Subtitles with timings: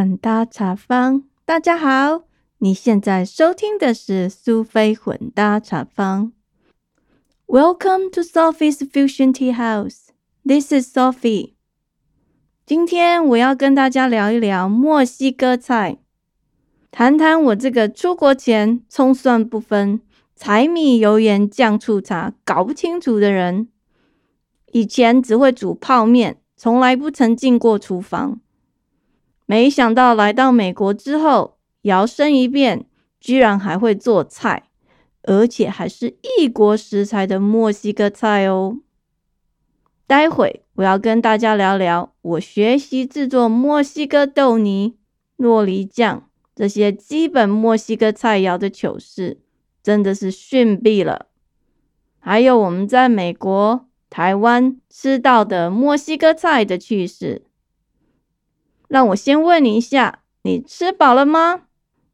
[0.00, 2.22] 混搭茶坊，大家好，
[2.56, 6.32] 你现在收听的是苏菲混搭茶坊。
[7.46, 10.06] Welcome to Sophie's Fusion Tea House.
[10.42, 11.52] This is Sophie.
[12.64, 15.98] 今天我要跟大家聊一聊墨西哥菜，
[16.90, 20.00] 谈谈我这个出国前葱蒜不分、
[20.34, 23.68] 柴米油盐酱醋茶搞不清楚的人，
[24.72, 28.40] 以前只会煮泡面，从来不曾进过厨房。
[29.50, 32.86] 没想到来到美国之后，摇身一变，
[33.18, 34.68] 居然还会做菜，
[35.24, 38.76] 而且还是异国食材的墨西哥菜哦。
[40.06, 44.94] 待会我要跟大家聊聊我学习制作墨西哥豆泥、
[45.34, 49.40] 洛梨酱这些基本墨西哥菜肴的糗事，
[49.82, 51.26] 真的是逊毙了。
[52.20, 57.42] 还有我们在美国、台湾吃到的墨西哥菜的趣事。
[58.90, 61.62] 让我先问你一下，你吃饱了吗？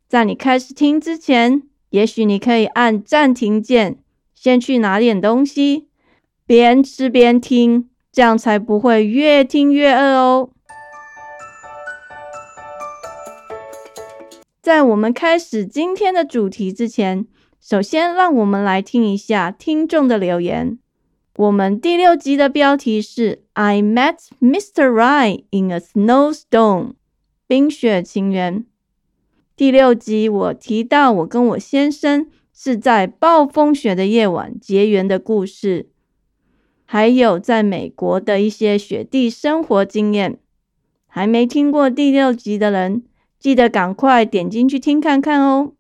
[0.07, 3.97] 在你开始听之前，也许你可以按暂停键，
[4.35, 5.89] 先去拿点东西，
[6.45, 10.51] 边吃边听，这样才不会越听越饿哦。
[14.61, 17.27] 在我们开始今天的主题之前，
[17.59, 20.79] 首先让我们来听一下听众的留言。
[21.37, 24.89] 我们第六集的标题是 "I met Mr.
[24.89, 26.95] Right in a snowstorm"，
[27.47, 28.65] 冰雪情缘。
[29.55, 35.91] 第六集我提到我跟我先生是在暴风雪的夜晚结缘的故事，
[36.87, 40.39] 还有在美国的一些雪地生活经验。
[41.07, 43.05] 还没听过第六集的人，
[43.39, 45.75] 记得赶快点进去听看看哦。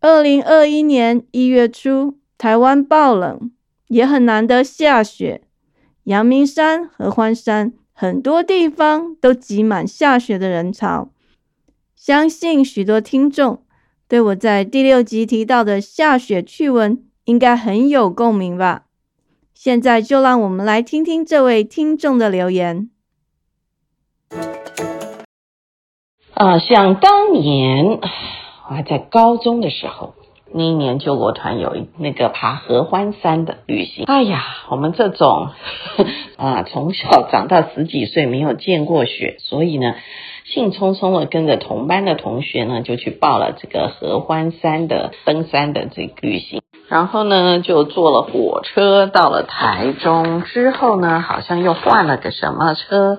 [0.00, 3.50] 二零二一年一月初，台湾暴冷。
[3.88, 5.42] 也很难得下雪，
[6.04, 11.08] 阳明山、合欢山很多地方都挤满下雪的人潮。
[11.94, 13.62] 相信许多听众
[14.06, 18.84] 对我在第六集提到的下雪趣闻应该很有共鸣吧？
[19.54, 22.90] 现在就让我们来听听这位听众的留言。
[26.34, 27.98] 啊，想当年
[28.68, 30.14] 我还在高中的时候。
[30.54, 35.50] 那一年救国团有一那个爬合欢山的旅行，哎呀，我们这种
[36.38, 39.94] 啊从小长到十几岁没有见过雪，所以呢
[40.44, 53.18] 兴冲冲的跟着同班的同学呢就去报了这个合欢山的登山的这个旅行，然后呢就坐了火车到了台中，之后呢好像又换了个什么车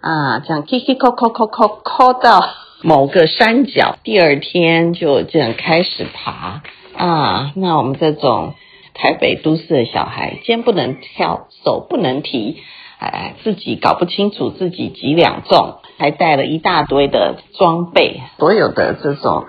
[0.00, 2.40] 啊，这样 k k 扣扣扣扣扣到。
[2.82, 6.62] 某个山脚，第二天就这样开始爬
[6.96, 7.52] 啊。
[7.56, 8.54] 那我们这种
[8.94, 12.58] 台北都市的小孩，肩不能跳，手不能提，
[13.00, 19.46] 哎，自己搞不清楚自己几两重，还带了一大堆的装备，所有的这种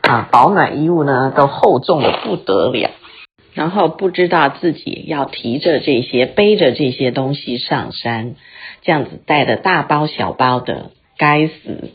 [0.00, 2.90] 啊保暖衣物呢，都厚重的不得了。
[3.52, 8.34] 然后不知道自己要提着这些、背着这些东西上山，
[8.80, 10.90] 这样子带的大包小包的。
[11.18, 11.92] 该死，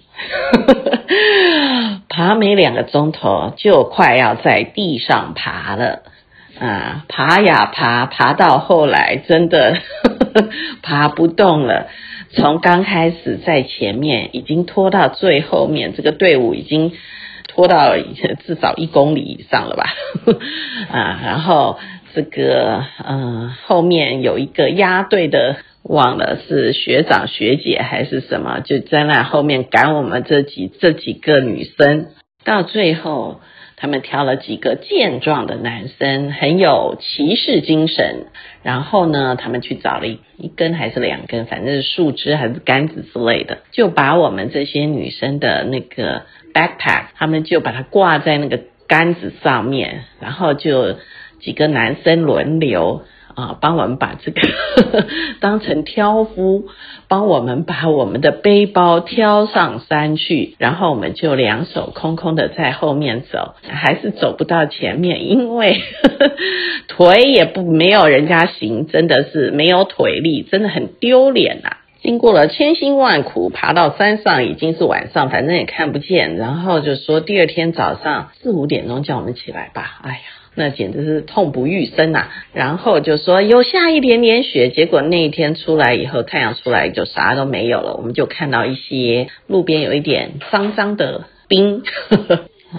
[2.07, 6.03] 爬没两个钟头就快要在地上爬了
[6.59, 7.05] 啊！
[7.09, 9.77] 爬呀爬，爬到后来真的
[10.81, 11.87] 爬不动了。
[12.31, 16.93] 从刚开始在前面，已经拖到最后面，这个队伍已经
[17.47, 19.85] 拖到至少一公里以上了吧？
[20.91, 21.79] 啊，然后
[22.13, 25.57] 这个嗯，后面有一个压队的。
[25.87, 32.07] 忘了是学长学姐还是什么，就在那后面赶我们这几这几个女生。
[32.43, 33.39] 到最后，
[33.77, 38.25] 他们挑了几个健壮的男生，很有骑士精神。
[38.63, 46.23] 然后呢，他们去找了一一根还是两根，反正是树枝还是杆子之类的，就把我们这些女生的那个
[46.53, 50.97] backpack，他们就把它挂在那个杆子上面，然后就
[51.39, 53.03] 几个男生轮流。
[53.37, 55.05] 啊，帮我们把这个呵呵
[55.39, 56.65] 当成挑夫，
[57.07, 66.31] 帮我们把我们的背包挑上山去，然后我们就两手空空的在后面走，还是走不到前面，因为呵 呵
[66.87, 71.77] 腿也不没有人家行，真的是没有腿力，真的很丢脸呐。
[72.01, 79.99] 经过了千辛万苦，爬到山上已经是晚上，反正也看不见，然后就说第二天早上四五点钟叫我们起来吧。
[80.01, 80.36] 哎呀。
[80.57, 82.25] 那简直是痛不欲生呐！
[82.51, 87.95] 然后就说有下一点点雪，结果那一天出来以后，太阳出来就啥都没有了。
[87.95, 91.83] 我们就看到一些路边有一点脏脏的冰，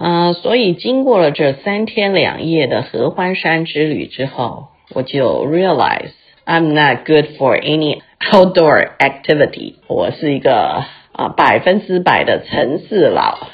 [0.01, 6.11] 嗯， 所以经过了这三天两夜的合欢山之旅之后，我就 realize
[6.45, 8.01] I'm not good for any
[8.33, 9.75] outdoor activity。
[9.87, 10.85] 我是一个。
[11.19, 13.49] 啊百分之百的城市老。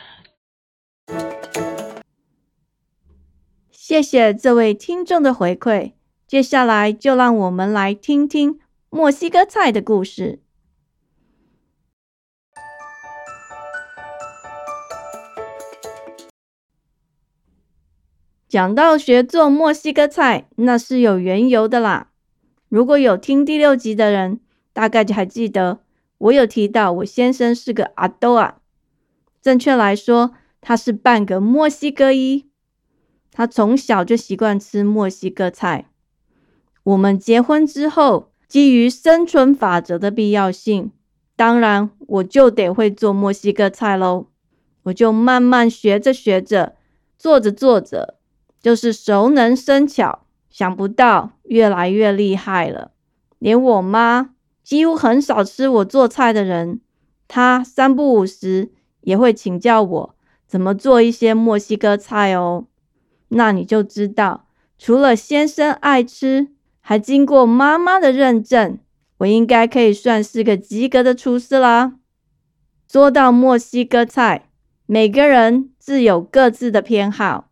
[3.86, 5.92] 谢谢这位听众的回馈，
[6.26, 8.58] 接下来就让我们来听听
[8.88, 10.40] 墨西哥菜的故事。
[18.48, 22.08] 讲到学做墨西哥菜，那是有缘由的啦。
[22.70, 24.40] 如果有听第六集的人，
[24.72, 25.80] 大概就还记得
[26.16, 28.56] 我有提到我先生是个阿多啊，
[29.42, 30.32] 正确来说，
[30.62, 32.46] 他是半个墨西哥裔。
[33.34, 35.90] 他从小就习惯吃墨西哥菜。
[36.84, 40.92] 我们结婚之后，基于生存法则的必要性，
[41.34, 44.28] 当然我就得会做墨西哥菜喽。
[44.84, 46.76] 我就慢慢学着学着，
[47.18, 48.18] 做着做着，
[48.62, 50.20] 就是熟能生巧。
[50.48, 52.92] 想不到越来越厉害了，
[53.40, 54.30] 连我妈
[54.62, 56.80] 几乎很少吃我做菜的人，
[57.26, 58.70] 她三不五时
[59.00, 60.14] 也会请教我
[60.46, 62.66] 怎么做一些墨西哥菜哦。
[63.28, 64.46] 那你就知道，
[64.78, 66.48] 除了先生爱吃，
[66.80, 68.78] 还经过妈妈的认证，
[69.18, 71.94] 我应该可以算是个及格的厨师啦。
[72.90, 74.50] 说到墨西哥菜，
[74.86, 77.50] 每个人自有各自的偏好。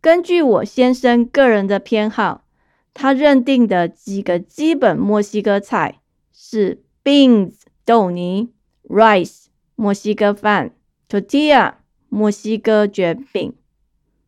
[0.00, 2.44] 根据我先生个人的偏好，
[2.92, 6.00] 他认定的几个基本墨西哥菜
[6.30, 7.54] 是 beans
[7.86, 8.52] 豆泥、
[8.86, 9.44] rice
[9.76, 10.72] 墨西哥饭、
[11.08, 11.74] tortilla
[12.10, 13.54] 墨西哥卷饼。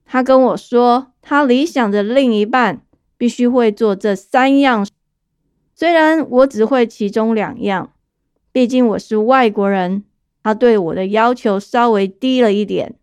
[0.06, 2.80] 他跟我说，他理想的另一半
[3.18, 4.86] 必须会做这三样。
[5.74, 7.92] 虽然我只会其中两样，
[8.52, 10.04] 毕竟我是外国人，
[10.42, 12.94] 他对我的要求稍微低了一点。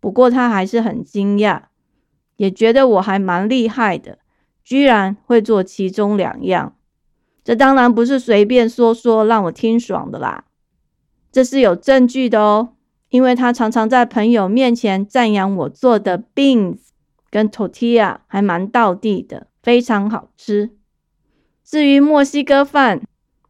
[0.00, 1.64] 不过他还是很惊讶，
[2.36, 4.18] 也觉得我还蛮厉害的，
[4.64, 6.74] 居然会做其中两样。
[7.44, 10.44] 这当然不是随便说说让我听爽的啦，
[11.30, 12.70] 这是有证据的哦。
[13.12, 16.78] 因为他常常在朋友面前赞扬我做的 beans
[17.30, 20.70] 跟 tortilla 还蛮道地的，非常好吃。
[21.62, 23.02] 至于墨西哥饭，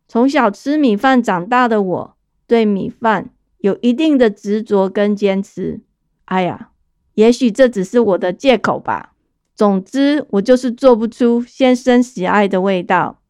[0.09, 2.17] 从小吃米饭长大的我，
[2.49, 5.81] 对米饭有一定的执着跟坚持。
[6.25, 6.71] 哎呀，
[7.15, 9.15] 也许这只是我的借口吧。
[9.55, 13.21] 总之，我就是做不出先生喜爱的味道，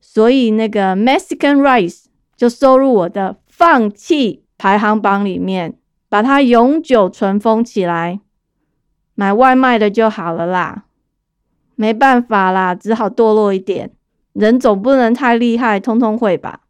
[0.00, 2.04] 所以那个 Mexican rice
[2.34, 4.44] 就收入我的放弃。
[4.60, 5.78] 排行榜里面，
[6.10, 8.20] 把它永久存封起来，
[9.14, 10.84] 买外卖的就好了啦。
[11.76, 13.92] 没办法啦，只好堕落一点。
[14.34, 16.60] 人总不能太厉害，通通会吧？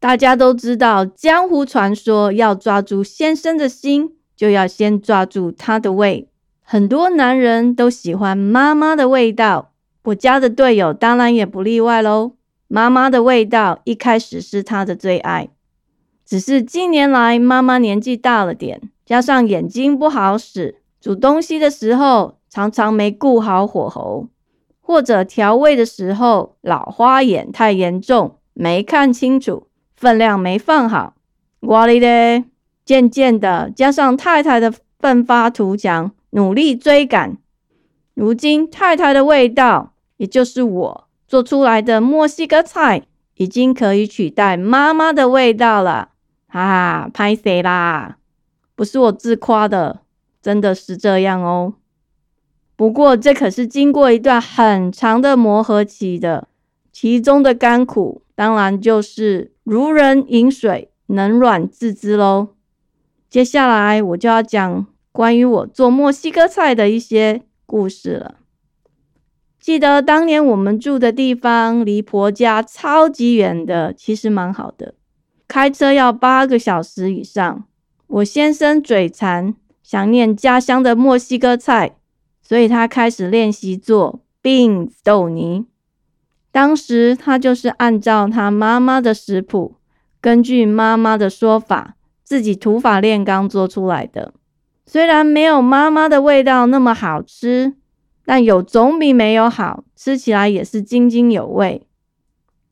[0.00, 6.30] 大家都知道，江湖传说要抓住先生的心，就要先抓住他的胃。
[6.62, 9.72] 很多男人都喜欢妈妈的味道，
[10.04, 12.32] 我家的队友当然也不例外喽。
[12.66, 15.50] 妈妈的味道一开始是他的最爱。
[16.26, 24.26] 只是近年来妈妈年纪大了点，加上眼睛不好使，煮东西的时候常常没顾好火候，
[24.80, 31.14] 或者调味的时候老花眼太严重，没看清楚，分量没放好，
[31.60, 32.44] 哇哩嘞！
[32.84, 37.36] 渐渐的，加上太太的奋发图强，努力追赶，
[38.14, 43.02] 如今太太的味道，也就是我做出来的墨西哥菜，
[43.36, 46.08] 已经可以取代妈妈的味道了。
[46.48, 48.18] 啊，拍谁啦？
[48.74, 50.02] 不是我自夸的，
[50.42, 51.74] 真的是这样哦。
[52.76, 56.48] 不过这可是经过一段很长的磨合期的，
[56.92, 62.48] 其中的甘苦，当然就是如人饮水，冷暖自知喽。
[63.30, 68.36] 接下来我就要讲关于我做墨西哥菜的一些故事了。
[69.58, 74.95] 记得当年我们住的地方离婆家超级远的，其实蛮好的。
[75.48, 77.64] 开车要八个小时以上。
[78.08, 81.96] 我先生嘴馋，想念家乡的墨西哥菜，
[82.42, 85.66] 所以他开始练习做 beans 豆泥。
[86.52, 89.76] 当时他就是按照他妈妈的食谱，
[90.20, 94.32] 根据妈妈的说法，自己土法炼钢做出来的。
[94.86, 97.74] 虽然没有妈妈的味道那么好吃，
[98.24, 101.85] 但有总比没有好，吃起来也是津津有味。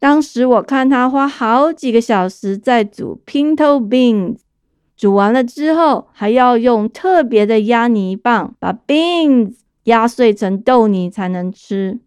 [0.04, 4.36] 当时我看他花好几个小时在煮 pinto beans，
[4.94, 12.00] 煮完了之后还要用特别的压泥棒把 beans 压碎成豆泥才能吃。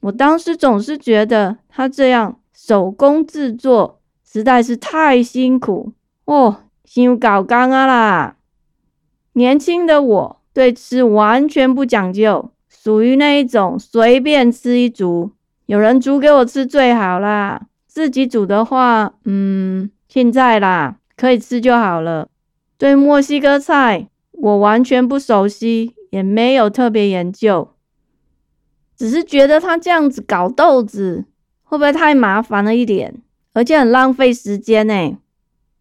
[0.00, 5.92] 我当时总是觉得他这样手工制作实在是太辛苦
[6.24, 8.36] 哦，心搞干啊啦！
[9.34, 15.30] 年轻的我对吃完全不讲究，属于那一种随便吃一煮。
[15.66, 22.28] 有人煮给我吃最好啦，自己煮的话，嗯，现在啦，可以吃就好了。
[22.76, 27.70] 对墨西哥菜，我完全不熟悉，也没有特别研究，
[28.96, 31.24] 只是觉得他这样子搞豆子，
[31.62, 33.22] 会不会太麻烦了一点？
[33.54, 35.18] 而且很浪费时间呢。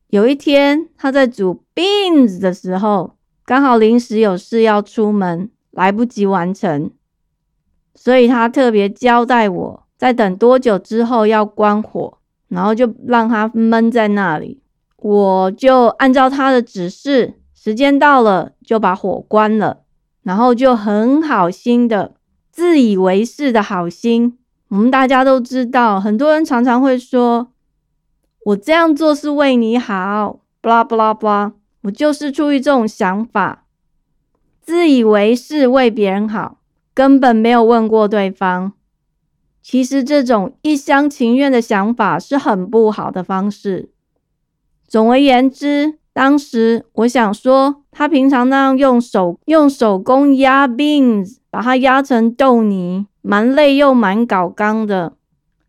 [0.10, 6.92] 有一天，他在煮 beans 的时候，刚好临时有事要出门，来不及完成，
[8.04, 12.18] 所以他特别交代我，在等多久之后要关火，
[12.48, 14.64] 然后就让它焖在那里。
[14.98, 19.82] 我就按照他的指示，时间到了就把火关了，
[20.24, 22.16] 然后就很好心的
[22.52, 24.40] 自以为是的好心。
[24.70, 27.50] 我们大家都知道，很多人常常会说。
[28.46, 31.54] 我这样做是为你好，布拉布拉布拉，
[31.84, 33.66] 我就是出于这种想法，
[34.60, 36.58] 自以为是为别人好，
[36.94, 38.74] 根本没有问过对方。
[39.62, 43.90] 其实这种一厢情愿的想法是很不好的方式。
[44.88, 55.14] 总而言之，当时我想说，他平常那样用手用手工压 beans，把它压成豆泥，蛮累又蛮搞刚的，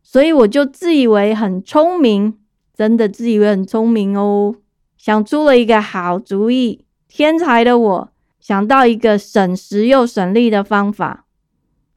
[0.02, 2.38] 所以我就自以为很聪明。
[2.74, 4.54] 真的自以为很聪明哦，
[4.96, 6.86] 想出了一个好主意。
[7.06, 8.11] 天才的我
[8.42, 11.26] 想到一个省时又省力的方法，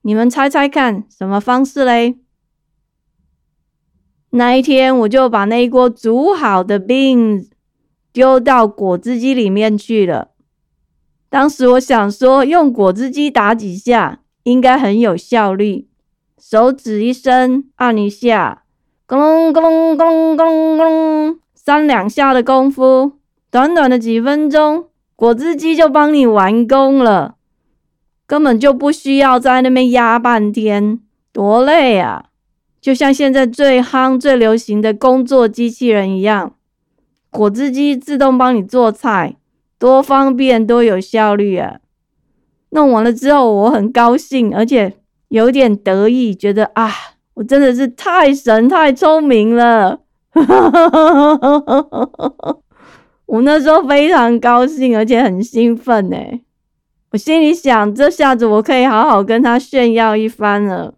[0.04, 2.20] 你们猜猜看什么方式嘞？
[4.30, 7.48] 那一天我就把那一锅煮好的 beans
[8.14, 10.30] 丢到果汁机里面去了。
[11.30, 15.88] 当时我想说，用果汁机打几下应该很有效率，
[16.38, 18.66] 手指一伸按一下。
[19.08, 23.14] 咕隆咕隆咕隆咕隆咕隆，三两下的功夫，
[23.50, 27.36] 短短的几分钟，果汁机就帮你完工了，
[28.27, 31.00] 根本就不需要在那边压半天，
[31.31, 32.25] 多累啊！
[32.81, 36.53] 就像现在最夯、最流行的工作机器人一样，
[37.29, 39.36] 果汁机自动帮你做菜，
[39.79, 41.77] 多方便，多有效率啊！
[42.69, 44.93] 弄完了之后，我很高兴，而且
[45.29, 46.91] 有点得意，觉得啊。
[47.36, 50.00] 我真的是太神太聪明了，
[50.31, 51.38] 哈哈哈
[51.81, 52.57] 哈
[53.25, 56.17] 我那时候非常高兴，而且很兴奋呢。
[57.12, 60.94] 我心里想，这下子我可以好好跟他炫耀一番了，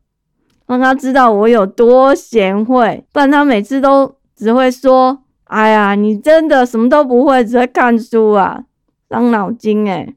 [0.65, 3.05] 让他知道我有多贤惠。
[3.11, 8.63] 不然他每次都只会说：“哎呀，你真的什么都不会，只会看书啊，
[9.09, 10.15] 伤脑筋诶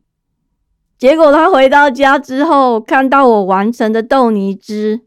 [0.99, 5.03] 结果他回到家之后，看到我完成的豆泥汁。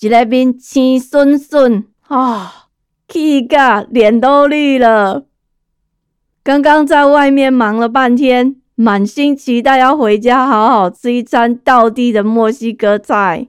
[0.00, 2.66] 一个面青顺顺啊，
[3.08, 5.24] 气噶脸都绿了。
[6.46, 13.48] 刚刚在外面忙了半天，满心期待要回家好好吃一餐道地的墨西哥菜，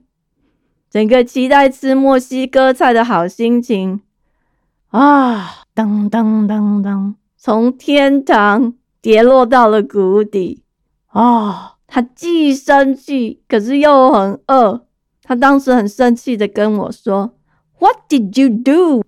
[0.90, 4.00] 整个期待吃墨西哥菜的好心情
[4.88, 10.64] 啊，噔噔噔噔，从天堂跌落到了谷底
[11.06, 11.74] 啊！
[11.86, 14.84] 他既生气，可是又很饿。
[15.22, 17.34] 他当时很生气的跟我说
[17.78, 19.04] ：“What did you do？”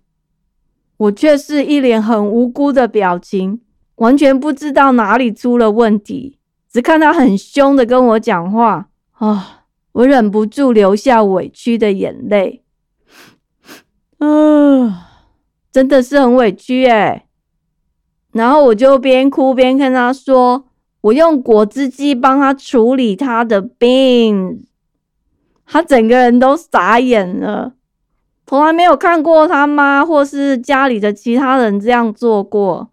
[0.97, 3.61] 我却是一脸很无辜的表情，
[4.01, 6.39] 完全不知道哪里出了问题，
[6.73, 9.65] 只看他很凶的跟我讲话啊！
[9.93, 12.63] 我忍不住流下委屈的眼泪，
[14.19, 15.09] 啊，
[15.71, 17.27] 真的是很委屈诶
[18.33, 20.65] 然后我就边哭边跟他说
[21.03, 24.65] ：“我用果汁机帮他处理他的病。”
[25.67, 27.75] 他整个人都傻眼了，
[28.47, 32.90] 从来没有看过他妈或是家里的其他人这样做过。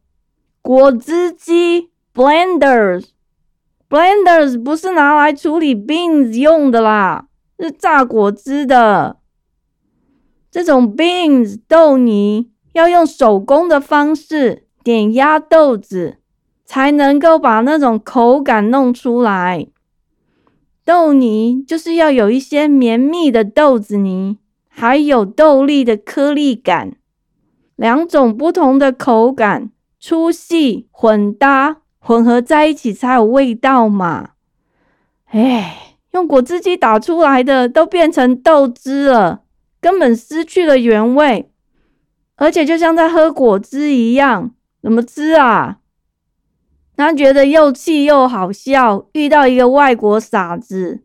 [0.68, 9.16] 果汁机 （blenders），blenders 不是拿来处理 beans 用的啦，是榨果汁的。
[10.52, 16.18] 这种 beans 豆泥要用手工的方式点压豆子，
[16.66, 19.68] 才能够把那种口感弄出来。
[20.84, 26.98] 豆泥就是要有一些绵密的豆子泥，还有豆粒的颗粒感，
[27.78, 29.70] 两种不同的口感，
[30.00, 34.32] 粗细混搭混合在一起才有味道嘛。
[35.26, 39.44] 哎，用果汁机打出来的都变成豆汁了，
[39.82, 41.52] 根本失去了原味，
[42.36, 44.52] 而且就像在喝果汁一样，
[44.82, 45.80] 怎么吃啊？
[46.96, 51.04] 他觉得又气又好笑，遇到一个外国傻子，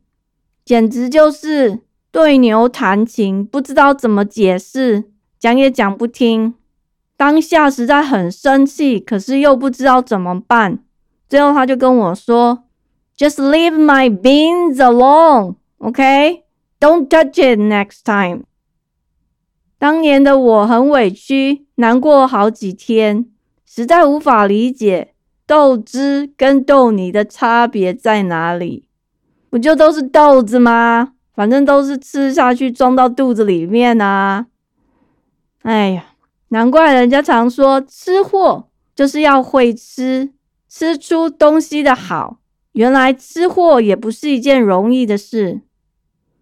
[0.65, 1.81] 简直就是
[2.11, 6.55] 对牛弹琴，不知道怎么解释，讲也讲不听。
[7.23, 10.81] 当下实在很生气，可是又不知道怎么办。
[11.29, 12.64] 最后他就跟我说
[13.17, 16.43] ：“Just leave my beans alone, OK?
[16.81, 18.43] Don't touch it next time.”
[19.79, 23.26] 当年的我很委屈，难过好几天，
[23.64, 25.14] 实在无法理解
[25.47, 28.88] 豆汁跟豆泥的差别在哪里。
[29.49, 31.12] 不就都是豆子吗？
[31.33, 34.47] 反正都是吃下去装到肚子里面啊！
[35.62, 36.07] 哎呀，
[36.53, 40.33] 难怪人家常说吃货就是要会吃，
[40.69, 42.41] 吃出东西的好。
[42.73, 45.63] 原来吃货也不是一件容易的事。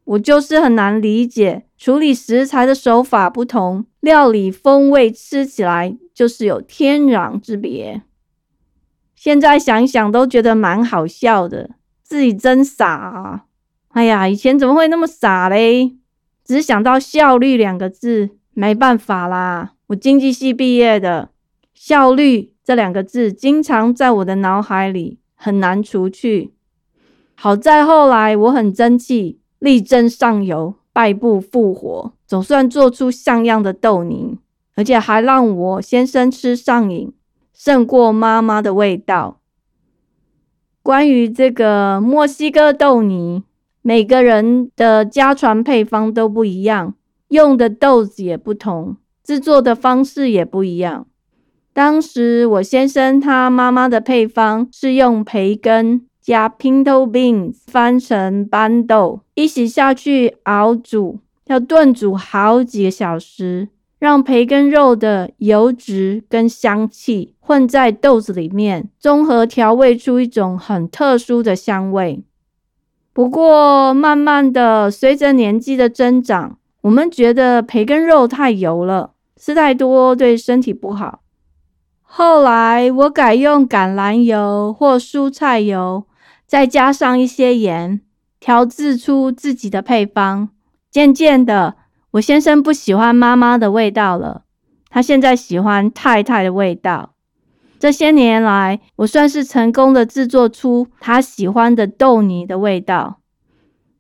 [0.03, 1.67] 我就是很难理解。
[1.79, 8.03] 处理食材的手法不同，料理风味吃起来就是有天壤之别。
[9.15, 11.71] 现在想想都觉得蛮好笑的，
[12.03, 13.45] 自己真傻啊！
[13.91, 15.97] 哎呀，以前怎么会那么傻嘞？
[16.45, 21.31] 只想到效率两个字，没办法啦，我经济系毕业的，
[21.75, 26.53] 效率这两个字经常在我的脑海里很难除去。
[27.35, 30.75] 好在后来我很争气，力争上游。
[30.93, 34.37] 败部复活，总算做出像样的豆泥，
[34.75, 37.13] 而且还让我先生吃上瘾，
[37.55, 39.39] 胜过妈妈的味道。
[40.83, 43.45] 关于这个墨西哥豆泥，
[43.83, 46.95] 每个人的家传配方都不一样，
[47.29, 48.97] 用的豆子也不同，
[49.31, 51.07] 制作的方式也不一样。
[51.73, 56.05] 当时我先生他妈妈的配方是用培根。
[56.21, 63.69] 加 pinto beans 翻成斑豆，一起下去熬煮，要炖煮好几个小时，
[63.99, 72.23] 让培根肉的油脂跟香气混在豆子里面，综合调味出一种很特殊的香味。
[73.15, 81.23] 不过，慢慢的随着年纪的增长，我们觉得培根肉太油了，吃太多对身体不好。
[82.03, 86.05] 后来我改用橄榄油或蔬菜油。
[86.47, 88.01] 再加上一些盐，
[88.41, 90.49] 调制出自己的配方。
[90.91, 91.77] 渐渐的，
[92.11, 94.43] 我先生不喜欢妈妈的味道了，
[94.89, 97.15] 他现在喜欢太太的味道。
[97.79, 103.21] 这些年来，我算是成功的制作出他喜欢的豆泥的味道，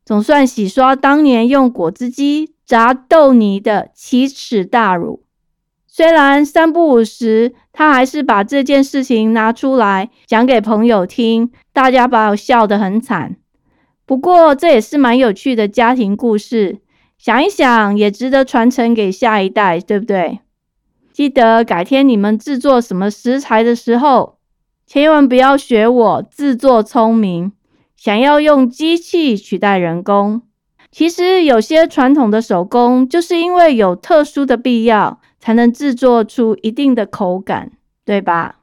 [0.05, 5.23] 总算洗刷当年用果汁机炸豆泥的奇耻大辱。
[5.93, 13.35] 虽然三不五时，他还是把这件事情拿出来讲给朋友听，大家把我笑得很惨。
[14.07, 16.79] 不过这也是蛮有趣的家庭故事，
[17.19, 20.39] 想一想也值得传承给下一代，对不对？
[21.13, 24.39] 记得改天你们制作什么食材的时候，
[24.87, 27.51] 千万不要学我自作聪明，
[27.97, 30.43] 想要用机器取代人工。
[30.93, 35.20] 其实有些传统的手工，就是因为有特殊的必要。
[35.41, 37.73] 才能制作出一定的口感，
[38.05, 38.57] 对吧？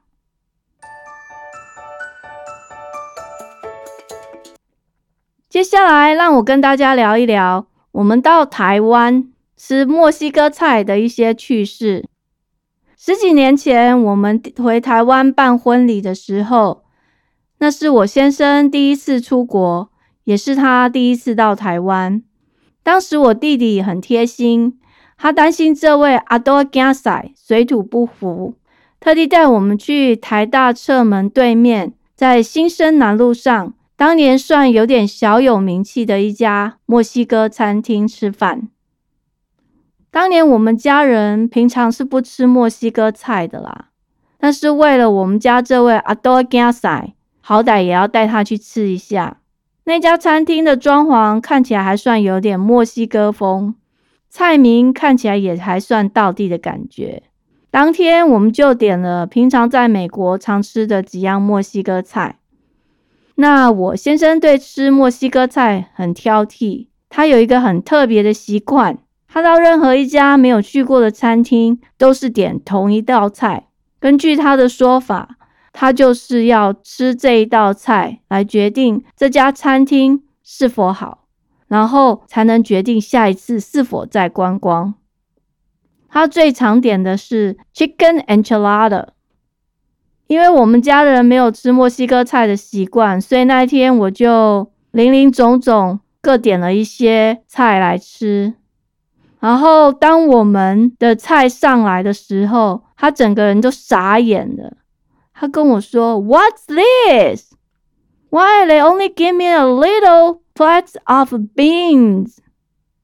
[5.48, 12.06] 接下来，让我跟大家聊一聊我们到台湾吃墨西哥菜的一些趣事。
[12.96, 16.84] 十几年前，我们回台湾办婚礼的时候，
[17.58, 19.90] 那是我先生第一次出国，
[20.24, 22.22] 也是他第一次到台湾。
[22.84, 24.78] 当时我弟弟很贴心。
[25.20, 28.54] 他担心这位阿多加塞水土不服，
[29.00, 38.68] 特地带我们去台大侧门对面，在新生南路上，当年算有点小有名气的一家墨西哥餐厅吃饭。
[40.10, 43.88] 当年我们家人平常是不吃墨西哥菜的啦，
[44.38, 49.38] 但是为了我们家这位阿多加塞，好歹也要带他去吃一下。
[49.84, 53.74] 那家餐厅的装潢看起来还算有点墨西哥风。
[54.28, 57.22] 菜名看起来也还算道地的感觉。
[57.70, 62.38] 当天我们就点了平常在美国常吃的几样墨西哥菜。
[63.34, 73.68] 那我先生对吃墨西哥菜很挑剔，他有一个很特别的习惯，他到任何一家没有去过的餐厅，都是点同一道菜。
[74.00, 75.36] 根据他的说法，
[75.72, 81.27] 他就是要吃这一道菜来决定这家餐厅是否好。
[81.68, 84.94] 然后才能决定下一次是否再观光。
[86.08, 89.08] 他最常点的是 chicken enchilada，
[90.26, 98.54] 因为我们家人没有吃墨西哥菜的习惯，所以那一天我就零零总总各点了一些菜来吃。
[99.38, 104.78] 然后当我们的菜上来的时候，他整个人都傻眼了。
[105.32, 107.52] 他跟我说：“What's this?
[108.30, 112.38] Why they only give me a little？” Flats of beans.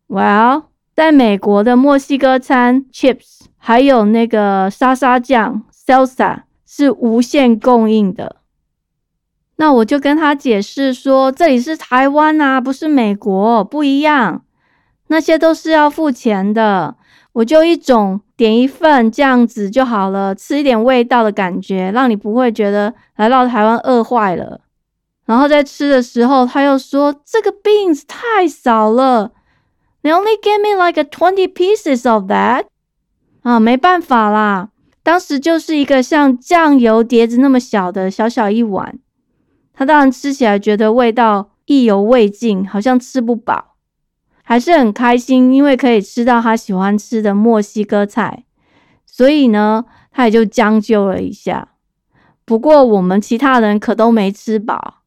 [0.09, 8.39] Well，在美国的墨西哥餐 chips 还有那个沙沙酱 salsa 是无限供应的。
[9.55, 14.43] 那我就跟他解释说，这里是台湾啊，不是美国，不一样。
[15.07, 16.97] 那些都是要付钱的。
[17.35, 24.63] 我就一种点一份这样子就好了，吃一点味道的感觉，让你不会觉得来到台湾饿坏了。
[25.27, 29.33] 然后在吃的时候，他又说这个 beans 太少了
[30.03, 32.67] ，They only gave me like a twenty pieces of that。
[33.43, 34.71] 啊，没办法啦，
[35.03, 38.99] 当时就是一个像酱油碟子那么小的小小一碗，
[39.73, 43.77] 他当然吃起来觉得味道意犹未尽，好像吃不饱，
[44.43, 48.45] 还是很开心，因为可以吃到他喜欢吃的墨西哥菜，
[49.07, 51.69] 所以呢，他也就将就了一下。
[52.45, 55.03] 不过我们其他人可都没吃饱。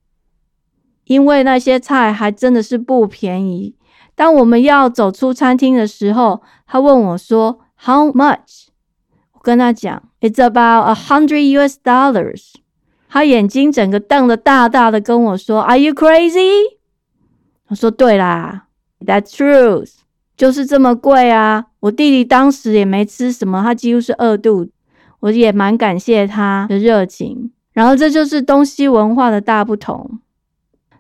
[1.08, 3.76] 因为那些菜还真的是不便宜。
[4.16, 8.68] 当我们要走出餐厅的时候，他问我说：“How much？”
[9.34, 11.80] 我跟他讲：“It's about a hundred U.S.
[11.84, 12.54] dollars。”
[13.10, 16.78] 他眼睛整个瞪得大大的，跟我说：“Are you crazy？”
[17.70, 18.66] 我说：“对啦
[19.00, 19.88] ，That's true，
[20.36, 24.70] 就是这么贵啊。”我弟弟当时也没吃什么，他几乎是饿肚。
[25.22, 27.52] 我也蛮感谢他的热情。
[27.74, 30.20] 然后这就是东西文化的大不同。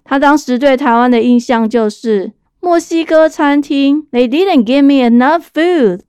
[0.07, 6.01] 他当时对台湾的印象就是墨西哥餐厅，They didn't give me enough food。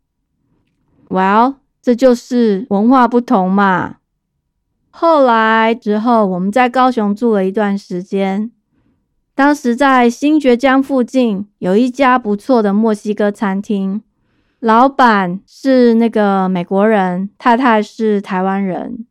[1.08, 3.96] Well，这就是文化不同嘛。
[4.90, 8.50] 后来之后，我们在高雄住了一段时间，
[9.34, 14.02] 当时在新觉江附近有一家不错的墨西哥餐厅，
[14.60, 19.06] 老板是那个美国人，太太是台湾人，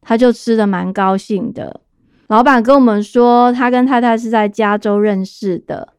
[0.00, 1.80] 他就吃的蛮高兴的。
[2.30, 5.94] 老板跟我们说，他跟太太是在加州认识的。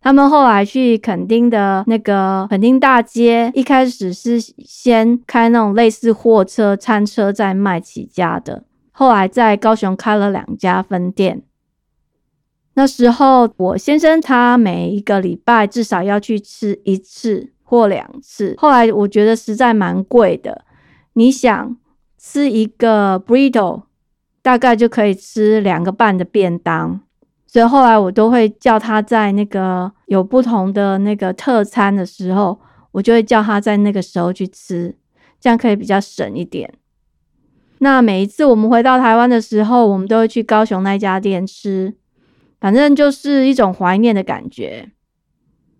[0.00, 8.62] 他们后来去垦丁的那个垦丁大街，一开始是先开那种类似货车、餐车在卖起家的。
[8.92, 11.42] 后来在高雄开了两家分店。
[12.74, 18.54] 那时候我先生他每一个礼拜至少要去吃一次或两次。
[18.56, 20.64] 后来我觉得实在蛮贵的。
[21.14, 21.76] 你想
[22.16, 23.82] 吃一个 burrito？
[24.42, 27.00] 大概就可以吃两个半的便当，
[27.46, 32.58] 所以后来我都会叫他在那个有不同的那个特餐的时候，
[32.90, 34.96] 我就会叫他在那个时候去吃，
[35.40, 36.74] 这样可以比较省一点。
[37.78, 41.94] 那每一次我们回到台湾的时候，我们都会去高雄那家店吃，
[42.60, 44.90] 反正就是一种怀念的感觉。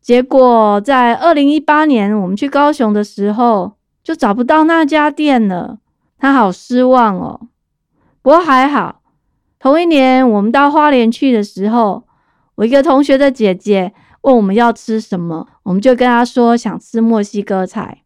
[0.00, 3.72] 结果在二零一八年我们去高雄的时候，
[4.02, 5.78] 就找不到那家店了，
[6.18, 7.48] 他好失望哦。
[8.22, 9.02] 不过还好，
[9.58, 12.04] 同一年我们到花莲去的时候，
[12.54, 17.98] 我一个同学的姐姐问我们要吃什么，我们就跟她说想吃墨西哥菜。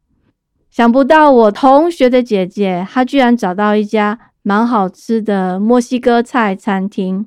[0.71, 7.27] 想不到我同学的姐姐，她居然找到一家蛮好吃的墨西哥菜餐厅，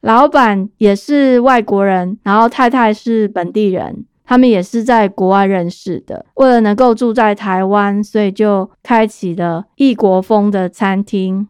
[0.00, 6.24] 老板也是外国人，然后太太是本地人，他们也是在国外认识的。
[6.34, 11.48] 为了能够住在台湾，所以就开启了异国风的餐厅。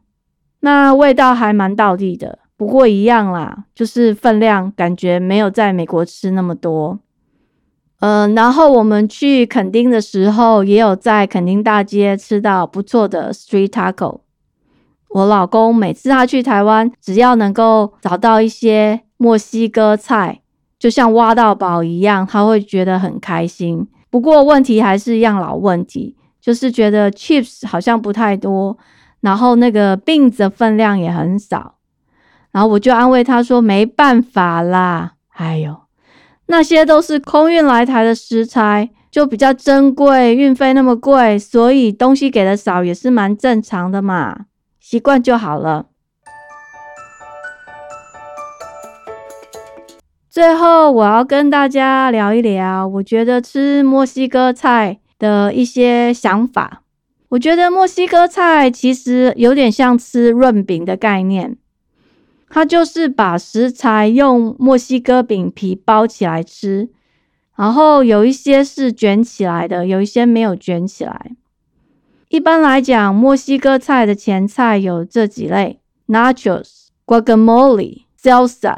[0.65, 6.99] 那味道还蛮到地的，不过一样啦，就是分量感觉没有在美国吃那么多。
[8.01, 14.21] 嗯，然后我们去垦丁的时候，也有在垦丁大街吃到不错的 street taco。
[15.11, 20.41] 我老公每次他去台湾，只要能够找到一些墨西哥菜，
[20.79, 23.87] 就像挖到宝一样，他会觉得很开心。
[24.09, 28.79] 不过问题还是一样老问题，就是觉得 chips 好像不太多。
[29.25, 31.77] 然后那个病的分量也很少，
[32.53, 35.75] 然后我就安慰他说：“没办法啦，哎呦，
[36.49, 44.41] 那些都是空运来台的食材，就比较珍贵，运费那么贵，所以东西给的少也是蛮正常的嘛，
[44.79, 45.87] 习惯就好了。”
[50.29, 56.83] 最后我要跟大家聊一聊，我觉得吃墨西哥菜的一些想法。
[57.35, 61.57] 我觉得墨西哥菜其实有点像吃润饼的概念，
[62.49, 66.91] 它就是把食材用墨西哥饼皮包起来吃，
[67.57, 71.33] 然后有一些是卷起来的，有一些没有卷起来。
[72.29, 78.77] 一般来讲，墨西哥菜的前菜有这几类：nachos、guacamole、salsa。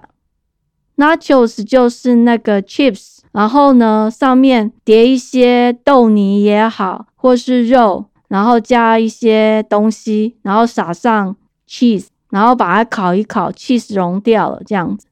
[0.96, 8.06] nachos 就是那个 chips，然后呢上面叠一些豆泥也好，或是肉。
[8.28, 11.36] 然后加一些东西，然后撒上
[11.68, 15.06] cheese，然后把它烤一烤，cheese 融掉了，这样子，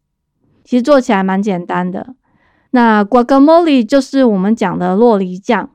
[0.65, 2.15] 其实做起来蛮简单的。
[2.73, 5.71] 那 guacamole 就是我们讲的洛梨酱，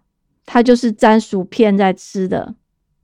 [0.45, 2.55] 它就是沾薯片在吃的。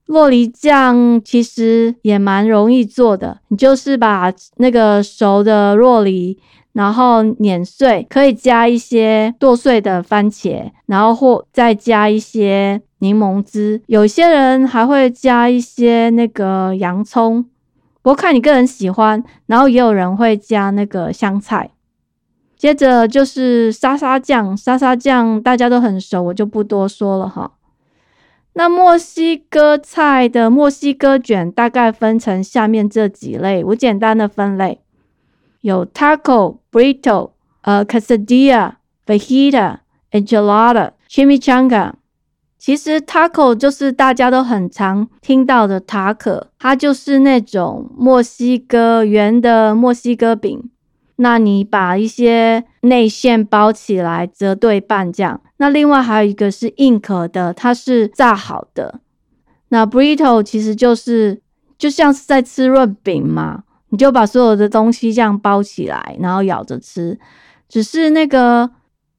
[0.04, 6.38] 洛梨酱其实也蛮容易做的，你就是把那个熟的洛梨，
[6.74, 12.82] 然后碾碎，可以加一些剁碎的番茄，然后或再加一些。
[13.06, 17.44] 柠檬汁，有些人还会加一些那个洋葱，
[18.02, 19.22] 不过看你个人喜欢。
[19.46, 21.70] 然后也有人会加那个香菜。
[22.56, 27.52] 接着就是沙沙酱，沙沙酱大家都很熟，我就不多说了哈。
[28.54, 34.80] 那墨西哥菜的墨西哥卷大概分成下面这几类，我简单的分类
[35.60, 38.72] 有 taco、burrito、呃 quesadilla、
[39.06, 39.76] fajita、
[40.10, 41.92] enchilada、chimichanga。
[42.66, 50.68] 其实 taco 就是大家都很常听到的塔可，它就是那种墨西哥圆的墨西哥饼。
[51.14, 55.40] 那你把一些内馅包起来，折对半这样。
[55.58, 58.98] 那另外还有一个是硬壳的，它是炸好的。
[59.68, 61.40] 那 burrito 其实就是
[61.78, 67.16] 就像是在吃润饼嘛，你就把所有的东西这样包起来，然后咬着吃。
[67.68, 68.68] 只是那个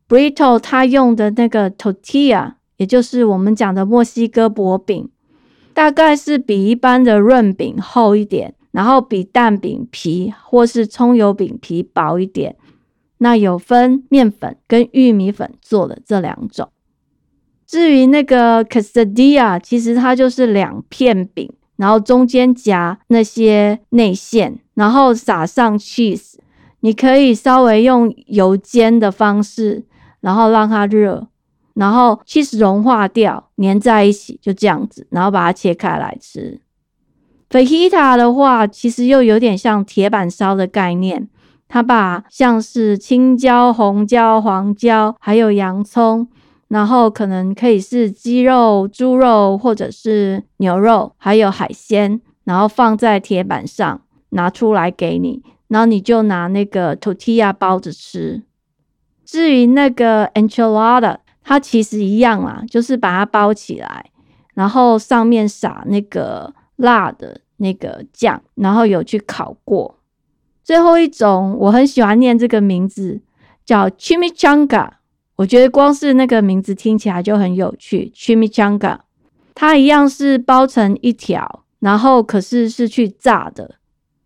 [0.09, 5.09] burrito 它用的那个 tortilla，也就是我们讲的墨西哥薄饼，
[5.73, 8.53] 大概是比一般的润饼厚一点。
[8.71, 12.55] 然后比蛋饼皮或是葱油饼皮薄一点，
[13.17, 16.69] 那有分面粉跟玉米粉做的这两种。
[17.65, 26.35] 至于那个 quesadilla，其实它就是两片饼，然后中间夹那些内馅，然后撒上 cheese。
[26.81, 29.85] 你可以稍微用油煎的方式，
[30.19, 31.27] 然后让它热，
[31.77, 36.59] 然后 cheese 融化掉，粘在一起，就这样子，然后把它切开来吃。
[37.49, 41.29] Fajita 的话，其实又有点像铁板烧的概念，
[41.67, 46.27] 它把像是青椒、红椒、黄椒，还有洋葱，
[46.67, 58.43] 然后可能可以是鸡肉、猪肉或者是牛肉，还有海鲜，然后放在铁板上拿出来给你，然后你就拿那个 tortilla 包着吃。
[59.23, 64.11] 至于那个 enchilada，它其实一样啦，就是把它包起来，
[64.53, 66.53] 然后上面撒那个。
[66.79, 69.97] 辣的那个酱，然后有去烤过。
[70.63, 73.19] 最后一种，我很喜欢念这个名字，
[73.65, 74.87] 叫 Chimichanga。
[75.37, 78.99] 我觉得光是那个名字听起来就很有趣，Chimichanga。
[79.55, 83.77] 它一样是包成一条，然后可是是去炸的。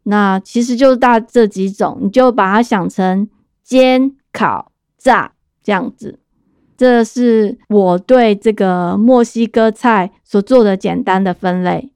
[0.03, 3.29] 那其实就是大这几种，你就把它想成
[3.63, 5.31] 煎、烤、炸
[5.63, 6.19] 这样子。
[6.81, 11.91] 这是我对这个墨西哥菜所做的简单的分类。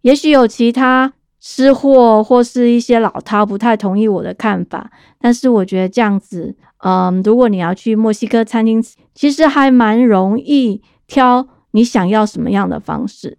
[0.00, 4.90] 也许有其他吃货或是一些老饕不太同意我的看法，
[5.20, 8.82] 但是我觉得这样子，嗯，如果你要去墨西哥餐厅，
[9.14, 13.36] 其实还蛮容易挑你想要什么样的方式。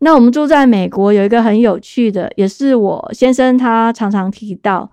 [0.00, 4.90] 那我们住在美国，有一个很有趣的，也是我先生他常常提到，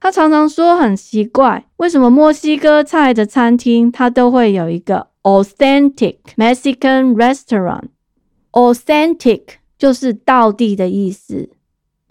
[0.00, 9.42] 他常常说很奇怪，为什么墨西哥菜的餐厅它都会有一个 authentic Mexican restaurant，authentic。
[9.78, 11.50] 就是道地的意思，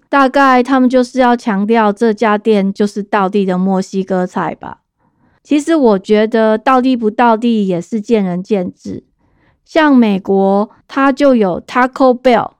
[0.08, 4.82] 大概他们就是要强调这家店就是道地的墨西哥菜吧。
[5.41, 9.04] 其实我觉得道地不道地也是见仁见智。
[9.63, 12.52] 像美国，它就有 Taco Bell，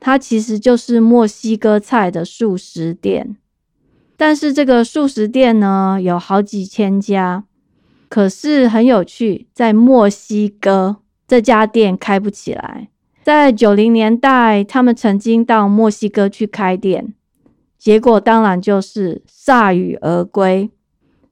[0.00, 3.36] 它其实就是墨西哥菜的素食店。
[4.16, 7.44] 但是这个素食店呢，有好几千家，
[8.08, 10.96] 可是很有趣，在墨西哥
[11.28, 12.88] 这家店开不起来。
[13.22, 17.12] 在九零年代，他们曾经到墨西哥去开店，
[17.78, 20.70] 结果当然就是铩羽而归，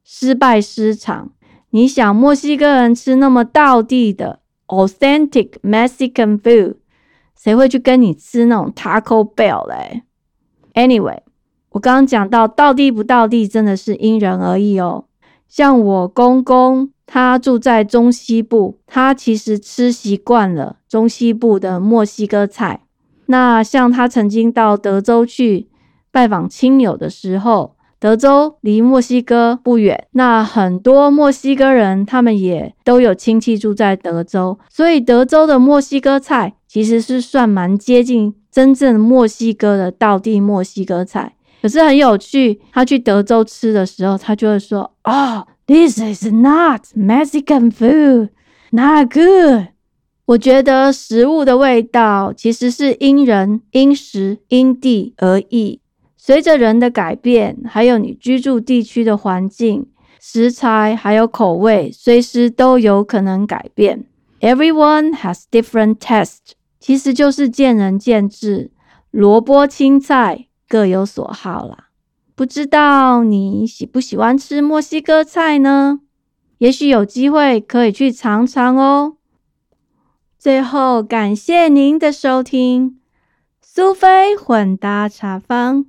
[0.03, 1.31] 失败失场。
[1.71, 6.77] 你想，墨西哥人吃那么道地的 authentic Mexican food，
[7.37, 10.03] 谁会去跟你吃那种 Taco Bell 嘞
[10.75, 11.21] ？Anyway，
[11.75, 15.05] 我刚刚讲到道地不道地，真的是因人而异哦。
[15.47, 16.91] 像我公公。
[17.07, 22.81] 他住在中西部，他其实吃习惯了中西部的墨西哥菜。
[23.27, 25.69] 那像他曾经到德州去
[26.11, 41.35] 拜访亲友的时候，德州离墨西哥不远，那很多墨西哥人他们也都有亲戚住在德州，所以德州的墨西哥菜其实是算蛮接近真正墨西哥的道地墨西哥菜。
[41.65, 48.29] 可是很有趣，他去德州吃的时候，他就会说：“哦。” This is not Mexican food,
[48.71, 49.69] not good。
[50.27, 55.81] 我觉得食物的味道其实是因人、因时、因地而异。
[56.19, 59.87] 随着人的改变，还有你居住地区的环境、
[60.21, 64.05] 食材还有口味，随时都有可能改变。
[64.41, 68.71] Everyone has different taste，其实就是见仁见智，
[69.11, 71.89] 萝卜青菜各有所好啦。
[72.35, 76.01] 不知道你喜不喜欢吃墨西哥菜呢？
[76.59, 79.17] 也许有机会可以去尝尝哦。
[80.39, 83.01] 最后，感谢您的收听，
[83.61, 85.87] 苏菲混搭茶坊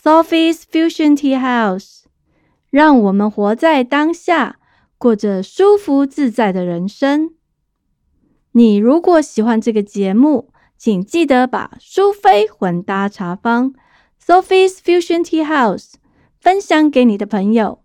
[0.00, 2.04] （Sophie's Fusion Tea House），
[2.70, 4.58] 让我们活在当下，
[4.96, 7.34] 过着舒服自在的人生。
[8.52, 13.74] 你如果喜欢这个节目，请记得把苏菲混搭茶坊
[14.26, 15.94] （Sophie's Fusion Tea House）
[16.40, 17.80] 分享给你的朋友。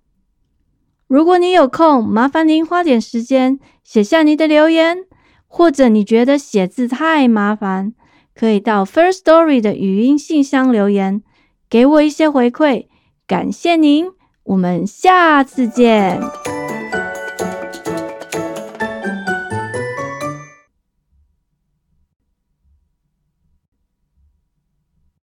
[1.07, 5.05] 如果你有空，麻烦您花点时间写下你的留言。
[5.51, 7.95] 或者你觉得写字太麻烦，
[8.35, 11.23] 可以到 First Story 的语音信箱留言，
[11.67, 12.85] 给我一些回馈。
[13.25, 14.11] 感谢您，
[14.43, 16.21] 我们下次见。